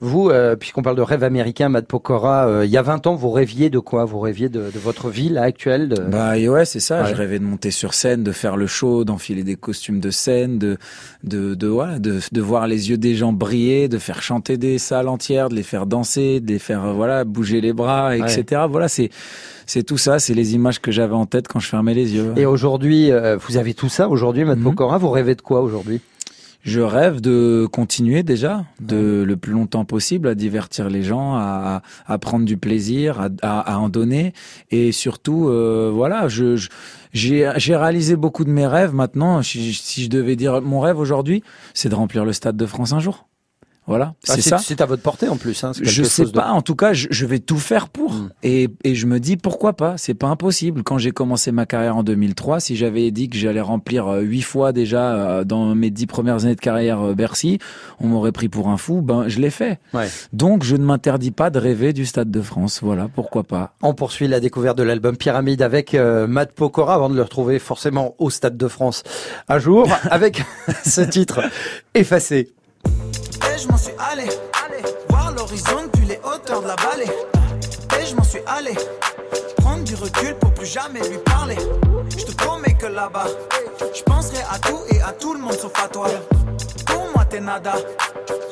[0.00, 3.14] Vous, euh, puisqu'on parle de rêve américain, Matt Pokora, euh, il y a 20 ans,
[3.14, 4.04] vous rêviez de quoi?
[4.04, 6.00] Vous rêviez de, de, votre vie là, actuelle de...
[6.00, 7.04] Bah ouais, c'est ça.
[7.04, 10.58] Je rêvais de monter sur scène, de faire le show, d'enfiler des costumes de scène,
[10.58, 10.78] de
[11.24, 14.78] de de, voilà, de de voir les yeux des gens briller, de faire chanter des
[14.78, 18.62] salles entières, de les faire danser, de les faire euh, voilà bouger les bras, etc.
[18.70, 19.10] Voilà, c'est
[19.66, 22.32] c'est tout ça, c'est les images que j'avais en tête quand je fermais les yeux.
[22.36, 23.10] Et aujourd'hui,
[23.46, 24.64] vous avez tout ça aujourd'hui, Matt mhm.
[24.64, 24.98] Pokora?
[24.98, 26.00] Vous rêvez de quoi aujourd'hui?
[26.62, 31.82] Je rêve de continuer déjà, de le plus longtemps possible, à divertir les gens, à,
[32.06, 34.32] à prendre du plaisir, à, à, en donner,
[34.70, 36.68] et surtout, euh, voilà, je,
[37.12, 38.94] j'ai réalisé beaucoup de mes rêves.
[38.94, 41.42] Maintenant, si, si je devais dire mon rêve aujourd'hui,
[41.74, 43.28] c'est de remplir le stade de France un jour.
[43.88, 44.58] Voilà, ah, c'est ça.
[44.58, 45.64] C'est à votre portée en plus.
[45.64, 46.50] Hein, je sais pas.
[46.50, 48.12] En tout cas, je, vais tout faire pour.
[48.12, 48.28] Hmm.
[48.42, 49.96] Et, et je me dis pourquoi pas?
[49.96, 50.82] C'est pas impossible.
[50.82, 54.42] Quand j'ai commencé ma carrière en 2003, si j'avais dit que j'allais remplir euh, huit
[54.42, 57.60] fois déjà euh, dans mes dix premières années de carrière euh, Bercy,
[57.98, 59.00] on m'aurait pris pour un fou.
[59.00, 59.78] Ben, je l'ai fait.
[59.94, 60.08] Ouais.
[60.34, 62.80] Donc, je ne m'interdis pas de rêver du Stade de France.
[62.82, 63.72] Voilà, pourquoi pas?
[63.80, 68.14] On poursuit la découverte de l'album Pyramide avec Matt Pokora avant de le retrouver forcément
[68.18, 69.02] au Stade de France
[69.48, 70.42] un jour avec
[70.84, 71.40] ce titre
[71.94, 72.52] effacé
[73.58, 74.28] je m'en suis allé.
[75.08, 77.10] Voir l'horizon depuis les hauteurs de la vallée.
[78.00, 78.72] Et je m'en suis allé.
[79.56, 81.56] Prendre du recul pour plus jamais lui parler.
[82.16, 83.26] Je te promets que là-bas,
[83.94, 86.08] je penserai à tout et à tout le monde sauf à toi.
[86.86, 87.74] Pour moi, t'es nada.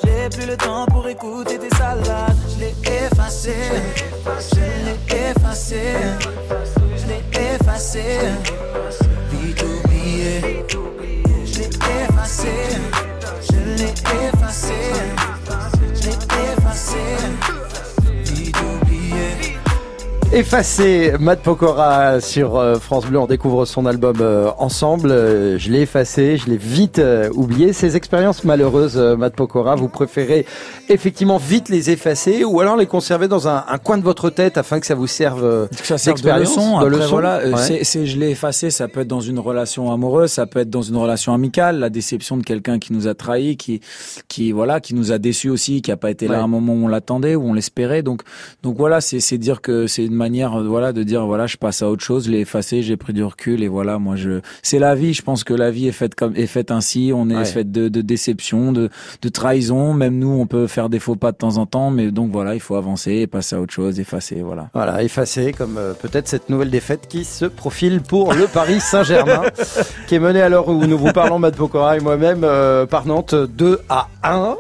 [0.03, 2.37] J'ai plus le temps pour écouter tes salades.
[2.55, 3.55] Je l'ai effacé.
[4.53, 5.83] Je l'ai effacé.
[6.97, 8.19] Je l'ai effacé.
[9.31, 10.65] Vite oublié.
[11.45, 11.69] Je l'ai
[12.05, 13.06] effacé.
[13.51, 15.16] Je l'ai effacé.
[20.37, 25.11] Effacé, Matt Pokora sur euh, France Bleu, on découvre son album euh, ensemble.
[25.11, 27.01] Euh, je l'ai effacé, je l'ai vite
[27.33, 27.73] oublié.
[27.73, 30.45] Ces expériences malheureuses, Matt Pokora, vous préférez
[30.91, 34.79] effectivement vite les effacer ou alors les conserver dans un, coin de votre tête afin
[34.79, 37.09] que ça vous serve d'expérience, de leçon.
[37.09, 40.71] Voilà, c'est, je l'ai effacé, ça peut être dans une relation amoureuse, ça peut être
[40.71, 43.81] dans une relation amicale, la déception de quelqu'un qui nous a trahi, qui,
[44.29, 46.75] qui voilà, qui nous a déçus aussi, qui a pas été là à un moment
[46.75, 48.03] où on l'attendait, où on l'espérait.
[48.03, 48.21] Donc,
[48.63, 51.57] donc voilà, c'est, c'est dire que c'est une manière euh, voilà de dire voilà je
[51.57, 54.79] passe à autre chose, l'ai effacé, j'ai pris du recul et voilà moi je c'est
[54.79, 55.15] la vie.
[55.15, 57.13] Je pense que la vie est faite comme est faite ainsi.
[57.15, 58.91] On est faite de, de déception, de,
[59.23, 59.93] de trahison.
[59.95, 62.55] Même nous on peut faire des faux pas de temps en temps, mais donc voilà
[62.55, 64.69] il faut avancer et passer à autre chose, effacer voilà.
[64.75, 69.43] Voilà effacer comme euh, peut-être cette nouvelle défaite qui se profile pour le Paris Saint-Germain
[70.07, 73.07] qui est mené à l'heure où nous vous parlons Matt Pokora et moi-même euh, par
[73.07, 74.57] Nantes 2 à 1.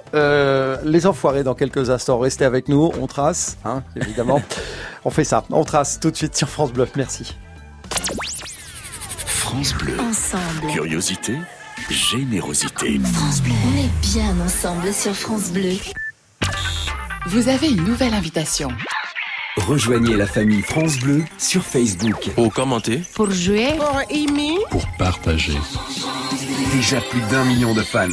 [0.84, 2.18] les enfoirés dans quelques instants.
[2.18, 4.40] Restez avec nous, on trace hein, évidemment.
[5.06, 5.44] On fait ça.
[5.50, 6.88] On trace tout de suite sur France Bleu.
[6.96, 7.36] Merci.
[9.24, 10.00] France Bleu.
[10.00, 10.72] Ensemble.
[10.72, 11.36] Curiosité,
[11.88, 12.98] générosité.
[13.14, 13.52] France Bleu.
[13.68, 15.76] On est bien ensemble sur France Bleu.
[17.26, 18.68] Vous avez une nouvelle invitation.
[19.58, 22.30] Rejoignez la famille France Bleu sur Facebook.
[22.34, 23.00] Pour commenter.
[23.14, 23.74] Pour jouer.
[23.76, 24.56] Pour aimer.
[24.72, 25.56] Pour partager.
[26.72, 28.08] Déjà plus d'un million de fans.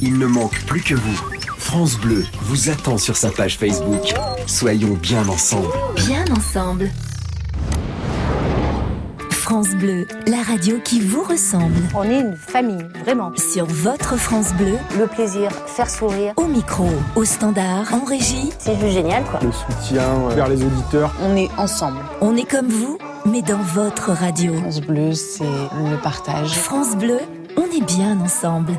[0.00, 1.20] Il ne manque plus que vous.
[1.72, 4.12] France Bleu vous attend sur sa page Facebook.
[4.46, 5.68] Soyons bien ensemble.
[5.96, 6.90] Bien ensemble.
[9.30, 11.80] France Bleu, la radio qui vous ressemble.
[11.94, 13.32] On est une famille, vraiment.
[13.36, 16.34] Sur votre France Bleu, le plaisir, faire sourire.
[16.36, 18.50] Au micro, au standard, en régie.
[18.58, 19.40] C'est juste génial, quoi.
[19.42, 21.10] Le soutien vers les auditeurs.
[21.22, 22.00] On est ensemble.
[22.20, 24.52] On est comme vous, mais dans votre radio.
[24.58, 26.50] France Bleu, c'est le partage.
[26.50, 27.20] France Bleu,
[27.56, 28.78] on est bien ensemble.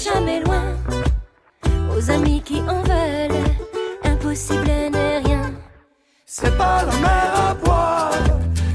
[0.00, 0.62] Jamais loin.
[1.94, 3.44] Aux amis qui en veulent,
[4.04, 5.52] impossible n'est rien.
[6.26, 8.12] C'est pas la mer à boire,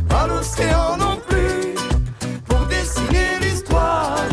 [0.08, 1.74] pas l'océan non plus.
[2.48, 4.28] Pour dessiner l'histoire,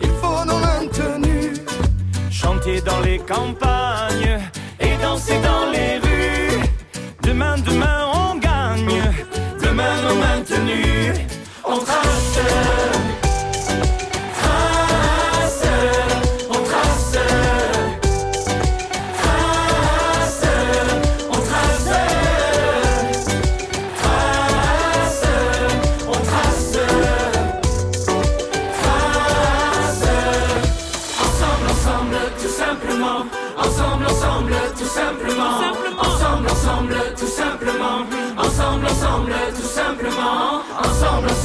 [0.00, 1.60] il faut nos maintenus.
[2.30, 3.77] Chanter dans les campagnes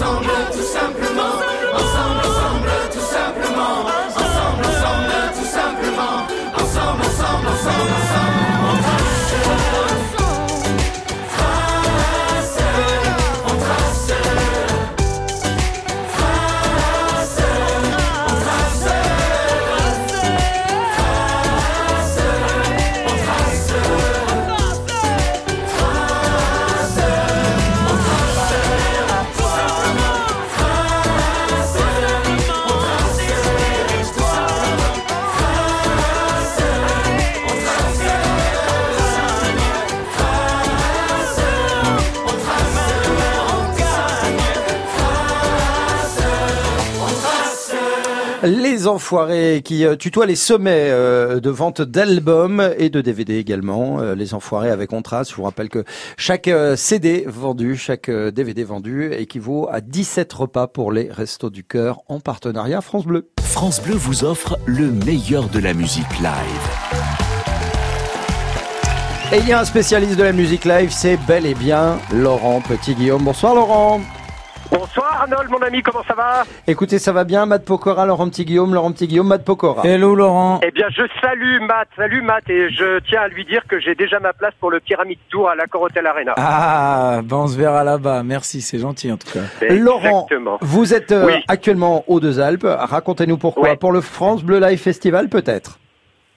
[0.03, 1.42] Ensemble, ensemble, tout simplement.
[48.83, 54.01] Les enfoirés qui euh, tutoient les sommets euh, de vente d'albums et de DVD également.
[54.01, 55.31] Euh, les enfoirés avec Contraste.
[55.31, 55.85] Je vous rappelle que
[56.17, 62.01] chaque CD vendu, chaque DVD vendu équivaut à 17 repas pour les Restos du Cœur
[62.09, 63.29] en partenariat France Bleu.
[63.41, 66.33] France Bleu vous offre le meilleur de la musique live.
[69.31, 72.59] Et il y a un spécialiste de la musique live, c'est bel et bien Laurent
[72.59, 73.23] Petit-Guillaume.
[73.23, 74.01] Bonsoir Laurent.
[74.73, 78.73] Bonsoir Arnold, mon ami, comment ça va Écoutez, ça va bien, Matt Pokora, Laurent Petit-Guillaume,
[78.73, 79.83] Laurent Petit-Guillaume, Matt Pokora.
[79.85, 80.59] Hello Laurent.
[80.63, 83.93] Eh bien, je salue Matt, salut Matt, et je tiens à lui dire que j'ai
[83.93, 86.33] déjà ma place pour le Pyramid Tour à l'Accor Hotel Arena.
[86.37, 88.23] Ah, ben on se verra là-bas.
[88.23, 89.41] Merci, c'est gentil en tout cas.
[89.69, 90.57] Laurent, Exactement.
[90.61, 91.33] vous êtes euh, Oui.
[91.47, 92.65] actuellement aux Deux Alpes.
[92.67, 93.69] Racontez-nous pourquoi.
[93.69, 93.77] Ouais.
[93.77, 95.77] Pour le France Bleu Live Festival, peut-être.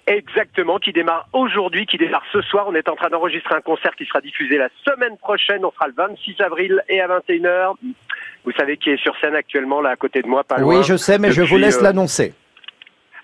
[0.09, 2.67] Exactement, qui démarre aujourd'hui, qui démarre ce soir.
[2.69, 5.65] On est en train d'enregistrer un concert qui sera diffusé la semaine prochaine.
[5.65, 7.73] On sera le 26 avril et à 21h.
[8.47, 10.79] Vous savez qui est sur scène actuellement, là, à côté de moi, pas loin.
[10.79, 12.33] Oui, je sais, mais je vous laisse euh, l'annoncer.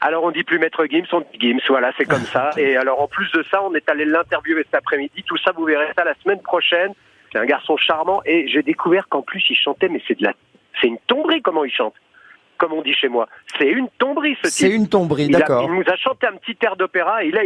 [0.01, 2.51] Alors on dit plus Maître Gims, on dit Gims, voilà, c'est comme ça.
[2.57, 5.23] Et alors en plus de ça, on est allé l'interviewer cet après-midi.
[5.25, 6.93] Tout ça, vous verrez ça la semaine prochaine.
[7.33, 10.35] C'est un garçon charmant et j'ai découvert qu'en plus il chantait, mais c'est de la,
[10.81, 11.95] c'est une tomberie comment il chante,
[12.59, 13.27] comme on dit chez moi.
[13.59, 14.69] C'est une tomberie ce type.
[14.69, 15.63] C'est une tomberie, Il d'accord.
[15.63, 17.43] Il nous a chanté un petit air d'opéra et il a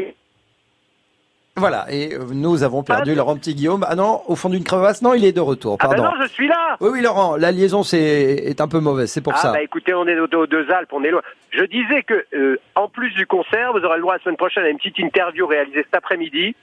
[1.59, 3.85] Voilà, et euh, nous avons perdu Laurent Petit-Guillaume.
[3.89, 6.17] Ah non, au fond d'une crevasse, non, il est de retour, Ah ben pardon.
[6.17, 9.23] non, je suis là Oui, oui, Laurent, la liaison c'est est un peu mauvaise, c'est
[9.23, 9.53] pour ah ça.
[9.53, 11.23] bah écoutez, on est aux, deux Alpes, on est loin.
[11.51, 14.65] Je disais que euh, en plus du concert, vous aurez le droit la semaine prochaine
[14.65, 16.55] à une petite interview réalisée cet après-midi.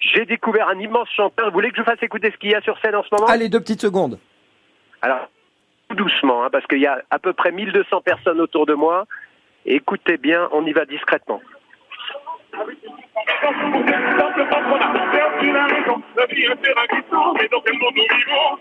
[0.00, 1.46] J'ai découvert un immense chanteur.
[1.46, 3.08] Vous voulez que je vous fasse écouter ce qu'il y a sur scène en ce
[3.12, 3.26] moment?
[3.28, 4.18] Allez, deux petites secondes.
[5.00, 5.28] Alors,
[5.88, 9.06] tout doucement, hein, parce qu'il y a à peu près 1200 personnes autour de moi.
[9.64, 11.40] Écoutez bien, on y va discrètement.
[12.52, 16.02] Simple patronat, c'est une raison.
[16.16, 18.58] La vie est un terrain glissant, mais dans quel monde nous vivons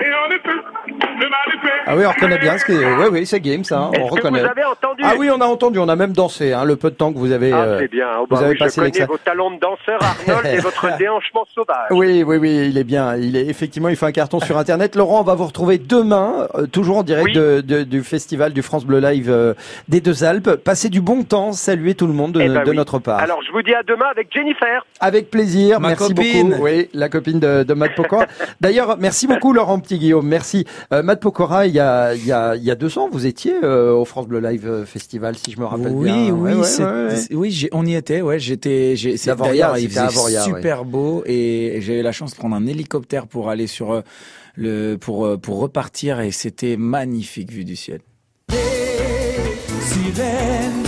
[0.00, 0.58] Et en effet,
[0.88, 1.80] le mal est fait.
[1.86, 2.72] Ah oui, on reconnaît bien ce que.
[2.72, 3.78] Oui, oui, c'est game, ça.
[3.78, 4.40] hein, on reconnaît.
[4.40, 6.52] vous avez entendu Ah oui, on a entendu, on a même dansé.
[6.52, 7.52] Hein, le peu de temps que vous avez.
[7.52, 8.06] Ah, euh, c'est bien.
[8.20, 10.96] Oh, bah vous avez oui, je passé connais vos talents de danseur, Arnold, et votre
[10.98, 11.90] déhanchement sauvage.
[11.90, 13.16] Oui, oui, oui, il est bien.
[13.16, 14.96] Il est effectivement, il fait un carton sur Internet.
[14.96, 17.32] Laurent, on va vous retrouver demain, euh, toujours en direct Oui.
[17.34, 19.54] de, de- du festival du France Bleu Live euh,
[19.88, 20.56] des Deux Alpes.
[20.56, 22.76] Passez du bon temps, saluez tout le monde de, Eh ben de oui.
[22.76, 23.18] notre part.
[23.20, 24.84] Alors, je vous dis à demain avec Jennifer.
[25.00, 26.50] Avec plaisir, Ma merci copine.
[26.50, 26.62] beaucoup.
[26.64, 28.26] Oui, la copine de, de Matt Pokora.
[28.60, 30.26] D'ailleurs, merci beaucoup Laurent Petit Guillaume.
[30.26, 30.64] Merci.
[30.92, 33.26] Euh, Matt Pokora, il y a il y a il y a deux ans, vous
[33.26, 36.30] étiez euh, au France Bleu Live euh, Festival, si je me rappelle oui, bien.
[36.32, 37.16] oui, Ouais, ouais, c'est- ouais, ouais.
[37.16, 38.22] c'est- oui, on y était.
[38.22, 38.94] Ouais, j'étais.
[39.26, 43.50] D'ailleurs, il faisait super beau et j'ai eu la chance de prendre un hélicoptère pour
[43.50, 44.00] aller sur euh,
[44.54, 48.00] le pour euh, pour repartir et c'était magnifique vue du ciel.
[49.82, 50.85] Sirène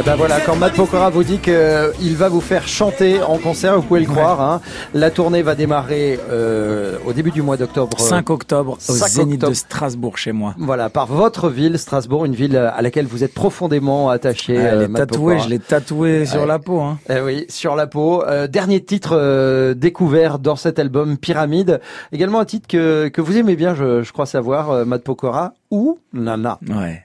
[0.00, 3.74] Ah ben voilà, quand Matt Pokora vous dit qu'il va vous faire chanter en concert,
[3.74, 4.40] vous pouvez le croire.
[4.40, 4.60] Hein.
[4.94, 7.98] La tournée va démarrer euh, au début du mois d'octobre.
[7.98, 9.50] 5 octobre au 5 Zénith octobre.
[9.50, 10.54] de Strasbourg chez moi.
[10.56, 14.56] Voilà, par votre ville, Strasbourg, une ville à laquelle vous êtes profondément attaché.
[14.56, 15.44] Ah, elle euh, est Matt tatouée, Pokora.
[15.44, 16.46] je l'ai tatoué sur Ouais.
[16.46, 16.80] la peau.
[16.80, 16.98] Hein.
[17.10, 18.22] Eh oui, sur la peau.
[18.24, 21.80] Euh, dernier titre euh, découvert dans cet album, Pyramide.
[22.12, 25.54] Également un titre que, que vous aimez bien, je, je crois savoir, euh, Matt Pokora,
[25.72, 26.60] ou Nana.
[26.68, 27.02] Ouais.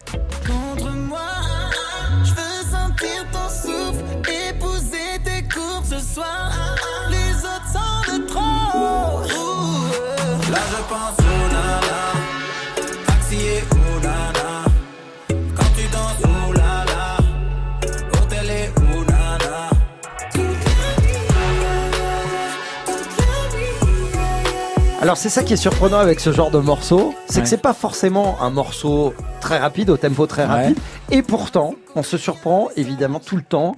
[25.03, 27.73] Alors c'est ça qui est surprenant avec ce genre de morceau, c'est que c'est pas
[27.73, 30.47] forcément un morceau très rapide, au tempo très Ouais.
[30.47, 30.77] rapide,
[31.11, 33.75] et pourtant on se surprend évidemment tout le temps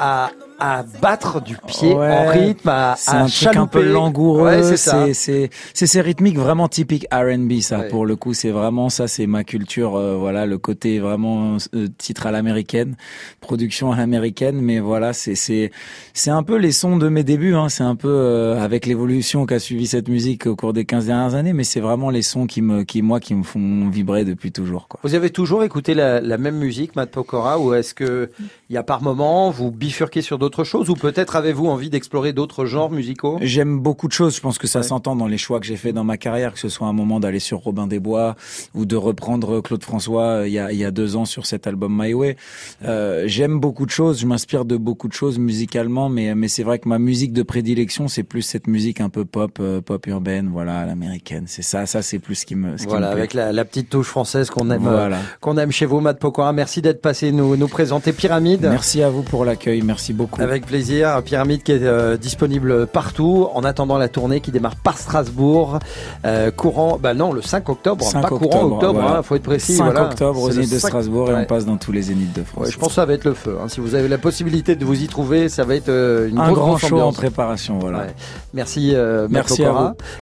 [0.00, 2.10] à, à battre du pied Ouais.
[2.10, 4.42] en rythme, à, C'est un truc un peu langoureux.
[4.44, 5.04] Ouais, c'est ça.
[5.06, 7.80] c'est c'est c'est ces rythmiques vraiment typiques R&B ça.
[7.80, 7.88] Ouais.
[7.88, 9.08] Pour le coup, c'est vraiment ça.
[9.08, 9.96] C'est ma culture.
[9.96, 12.96] euh, voilà, le côté vraiment euh, titre à l'américaine,
[13.40, 14.60] production à l'américaine.
[14.60, 15.70] Mais voilà, c'est c'est
[16.12, 17.54] c'est un peu les sons de mes débuts.
[17.54, 17.68] Hein.
[17.68, 21.34] C'est un peu euh, avec l'évolution qu'a suivi cette musique au cours des 15 dernières
[21.34, 21.52] années.
[21.52, 24.88] Mais c'est vraiment les sons qui me qui moi qui me font vibrer depuis toujours.
[24.88, 25.00] Quoi.
[25.02, 28.30] Vous avez toujours écouté la, la même musique, Matt Pokora, ou est-ce que
[28.70, 32.34] il y a par moment vous bifurquez sur d'autres choses, ou peut-être avez-vous envie d'explorer
[32.34, 33.38] d'autres genres musicaux?
[33.40, 34.36] J'aime beaucoup de choses.
[34.36, 36.58] Je pense que ça s'entend dans les choix que j'ai fait dans ma carrière, que
[36.58, 38.36] ce soit un moment d'aller sur Robin des Bois
[38.74, 41.46] ou de reprendre Claude François euh, il y a, il y a deux ans sur
[41.46, 42.36] cet album My Way.
[42.84, 44.20] Euh, J'aime beaucoup de choses.
[44.20, 47.42] Je m'inspire de beaucoup de choses musicalement, mais mais c'est vrai que ma musique de
[47.42, 51.44] prédilection, c'est plus cette musique un peu pop, euh, pop urbaine, voilà, l'américaine.
[51.46, 52.76] C'est ça, ça c'est plus ce qui me.
[52.76, 53.20] Ce qui Voilà, me plaît.
[53.22, 56.52] avec la, la petite touche française qu'on aime, euh, qu'on aime chez vous, Matt Pokora.
[56.52, 58.62] Merci d'être passé nous, nous présenter Pyramide.
[58.70, 59.80] Merci à vous pour l'accueil.
[59.82, 60.33] Merci beaucoup.
[60.40, 61.22] Avec plaisir.
[61.24, 65.78] Pyramide qui est euh, disponible partout en attendant la tournée qui démarre par Strasbourg.
[66.24, 69.18] Euh, courant, bah non, le 5 octobre, 5 pas courant octobre, voilà.
[69.18, 69.74] hein, faut être précis.
[69.74, 70.04] 5 voilà.
[70.04, 71.40] octobre au C'est le Zénith de 5 Strasbourg et Ouais.
[71.42, 72.64] on passe dans tous les Zéniths de France.
[72.66, 73.56] Ouais, je pense que ça va être le feu.
[73.62, 73.68] hein.
[73.68, 76.46] Si vous avez la possibilité de vous y trouver, ça va être euh, une un
[76.46, 77.98] grosse, grand grosse show en préparation, voilà.
[78.00, 78.14] Ouais.
[78.54, 79.88] Merci, euh, Merci à Pokora.
[79.98, 80.04] vous.